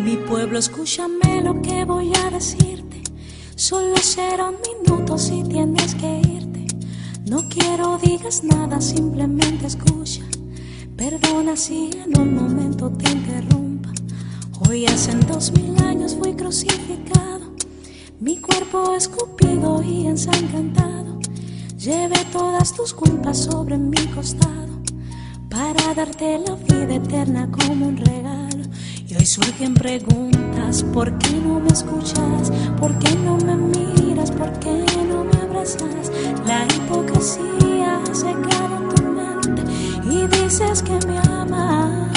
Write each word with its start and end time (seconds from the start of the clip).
Pueblo, 0.00 0.58
escúchame 0.58 1.42
lo 1.42 1.60
que 1.60 1.84
voy 1.84 2.12
a 2.24 2.30
decirte. 2.30 3.02
Solo 3.54 3.96
será 3.98 4.48
un 4.48 4.56
minuto 4.62 5.18
si 5.18 5.42
tienes 5.44 5.94
que 5.94 6.20
irte. 6.20 6.66
No 7.26 7.46
quiero 7.48 7.98
digas 7.98 8.42
nada, 8.42 8.80
simplemente 8.80 9.66
escucha. 9.66 10.22
Perdona 10.96 11.54
si 11.54 11.90
en 11.92 12.18
un 12.18 12.34
momento 12.34 12.90
te 12.90 13.10
interrumpa. 13.10 13.90
Hoy 14.68 14.86
hace 14.86 15.12
dos 15.28 15.52
mil 15.52 15.76
años 15.82 16.16
fui 16.16 16.32
crucificado. 16.34 17.54
Mi 18.20 18.38
cuerpo 18.38 18.94
escupido 18.94 19.82
y 19.82 20.06
ensangrentado. 20.06 21.18
Llevé 21.76 22.24
todas 22.32 22.72
tus 22.72 22.94
culpas 22.94 23.36
sobre 23.36 23.76
mi 23.76 24.06
costado. 24.14 24.80
Para 25.50 25.92
darte 25.94 26.38
la 26.38 26.54
vida 26.54 26.94
eterna 26.94 27.50
como 27.50 27.88
un 27.88 27.96
regalo. 27.96 28.29
Hoy 29.20 29.26
surgen 29.26 29.74
preguntas, 29.74 30.82
¿por 30.94 31.12
qué 31.18 31.32
no 31.46 31.60
me 31.60 31.68
escuchas? 31.68 32.50
¿Por 32.78 32.98
qué 33.00 33.14
no 33.16 33.36
me 33.36 33.54
miras? 33.54 34.30
¿Por 34.30 34.50
qué 34.60 34.82
no 35.06 35.24
me 35.24 35.36
abrazas? 35.42 36.10
La 36.46 36.64
hipocresía 36.64 38.00
se 38.14 38.32
queda 38.32 38.78
en 38.78 38.88
tu 38.88 39.02
mente 39.02 39.62
y 40.10 40.26
dices 40.26 40.82
que 40.82 40.98
me 41.06 41.18
amas. 41.18 42.08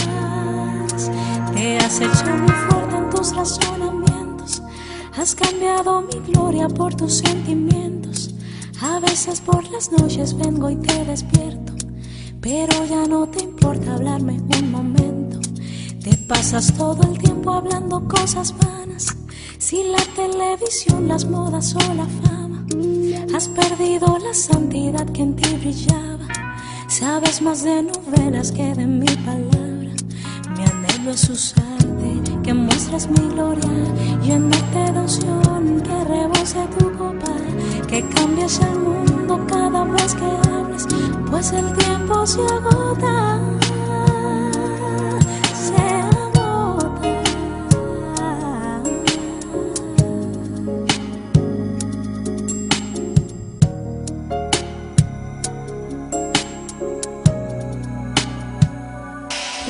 Te 1.53 1.77
has 1.79 1.99
hecho 1.99 2.37
muy 2.37 2.55
fuerte 2.69 2.95
en 2.95 3.09
tus 3.09 3.35
razonamientos, 3.35 4.63
has 5.17 5.35
cambiado 5.35 6.03
mi 6.03 6.31
gloria 6.31 6.69
por 6.69 6.95
tus 6.95 7.15
sentimientos. 7.15 8.33
A 8.81 9.01
veces 9.01 9.41
por 9.41 9.69
las 9.71 9.91
noches 9.91 10.37
vengo 10.37 10.69
y 10.69 10.77
te 10.77 11.03
despierto, 11.03 11.73
pero 12.39 12.85
ya 12.85 13.05
no 13.07 13.27
te 13.27 13.43
importa 13.43 13.95
hablarme 13.95 14.41
un 14.57 14.71
momento. 14.71 15.12
Pasas 16.33 16.73
todo 16.73 16.99
el 17.03 17.19
tiempo 17.19 17.51
hablando 17.51 18.07
cosas 18.07 18.55
vanas, 18.57 19.15
si 19.59 19.83
la 19.83 20.03
televisión, 20.15 21.07
las 21.07 21.25
modas 21.25 21.75
o 21.75 21.93
la 21.93 22.07
fama. 22.07 22.65
Has 23.35 23.47
perdido 23.49 24.17
la 24.17 24.33
santidad 24.33 25.05
que 25.11 25.21
en 25.21 25.35
ti 25.35 25.55
brillaba. 25.57 26.27
Sabes 26.87 27.39
más 27.39 27.63
de 27.63 27.83
novelas 27.83 28.51
que 28.51 28.73
de 28.73 28.87
mi 28.87 29.05
palabra. 29.05 29.91
Mi 30.57 30.63
anhelo 30.65 31.11
es 31.11 31.29
usarte, 31.29 32.41
que 32.41 32.53
muestres 32.53 33.07
mi 33.09 33.29
gloria. 33.29 33.69
Llénate 34.23 34.91
de 34.91 34.99
unción, 34.99 35.81
que 35.81 36.03
rebose 36.03 36.67
tu 36.79 36.91
copa. 36.97 37.31
Que 37.87 38.01
cambies 38.09 38.59
el 38.59 38.79
mundo 38.79 39.39
cada 39.47 39.83
vez 39.83 40.15
que 40.15 40.49
hables, 40.49 40.87
pues 41.29 41.51
el 41.51 41.71
tiempo 41.77 42.25
se 42.25 42.41
agota. 42.41 43.42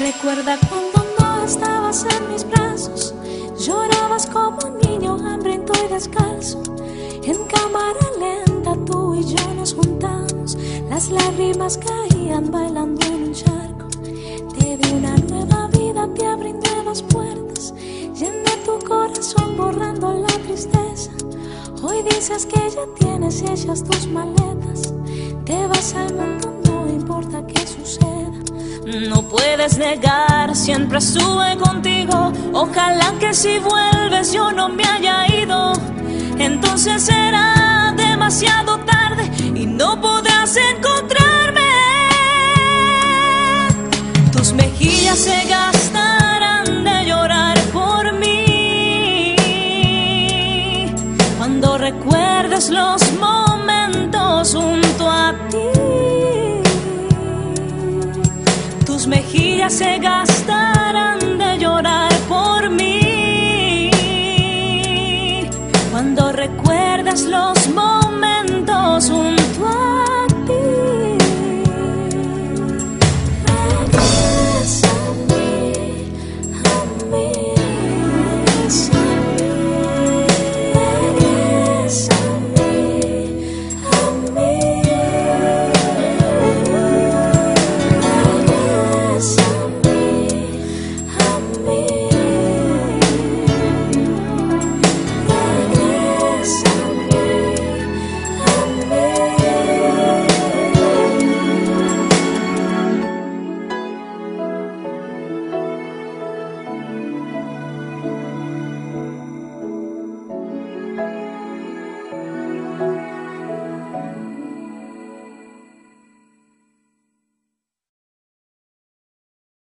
Recuerda 0.03 0.57
cuando 0.67 1.01
no 1.17 1.45
estabas 1.45 2.05
en 2.13 2.29
mis 2.29 2.45
brazos, 2.45 3.13
llorabas 3.57 4.27
como 4.27 4.57
un 4.65 4.77
niño 4.79 5.15
hambriento 5.15 5.71
y 5.81 5.93
descalzo. 5.93 6.61
En 7.23 7.37
cámara 7.45 8.05
lenta 8.19 8.75
tú 8.85 9.15
y 9.15 9.23
yo 9.23 9.53
nos 9.53 9.73
juntamos, 9.73 10.57
las 10.89 11.09
lágrimas 11.09 11.77
caían 11.77 12.51
bailando 12.51 13.05
en 13.05 13.23
un 13.23 13.33
charco. 13.33 13.87
Te 14.59 14.75
di 14.75 14.93
una 14.93 15.15
nueva 15.15 15.67
vida, 15.67 16.09
te 16.13 16.25
abrí 16.25 16.51
nuevas 16.51 17.01
puertas, 17.01 17.73
llené 18.13 18.57
tu 18.65 18.85
corazón 18.85 19.55
borrando 19.55 20.19
la 20.19 20.37
tristeza. 20.45 21.11
Hoy 21.81 22.03
dices 22.03 22.45
que 22.45 22.59
ya 22.59 22.85
tienes 22.99 23.41
hechas 23.41 23.85
tus 23.85 24.05
maletas, 24.07 24.93
te 25.45 25.65
vas 25.67 25.93
al 25.95 26.13
mundo, 26.13 26.52
No 28.93 29.23
puedes 29.23 29.79
negar, 29.79 30.55
siempre 30.55 30.99
estuve 30.99 31.57
contigo. 31.57 32.31
Ojalá 32.53 33.11
que 33.19 33.33
si 33.33 33.57
vuelves 33.57 34.31
yo 34.31 34.51
no 34.51 34.69
me 34.69 34.83
haya 34.83 35.25
ido. 35.35 35.73
Entonces 36.37 37.01
será 37.01 37.91
demasiado 37.97 38.77
tarde 38.81 39.31
y 39.55 39.65
no 39.65 39.99
podrás 39.99 40.55
encontrarme. 40.57 41.61
Tus 44.31 44.53
mejillas 44.53 45.17
se 45.17 45.43
gastarán 45.47 46.83
de 46.83 47.05
llorar 47.07 47.59
por 47.73 48.13
mí. 48.13 49.35
Cuando 51.39 51.79
recuerdes 51.79 52.69
los 52.69 53.01
momentos 53.13 54.53
Tus 59.03 59.09
mejillas 59.09 59.73
se 59.73 59.99
gastarán 59.99 61.37
de 61.37 61.57
llorar 61.57 62.13
por 62.29 62.69
mí. 62.69 63.91
Cuando 65.91 66.31
recuerdas 66.31 67.23
los 67.23 67.67
momentos 67.67 67.92